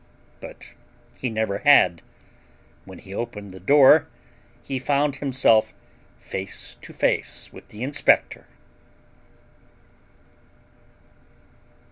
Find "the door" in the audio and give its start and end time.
3.53-4.07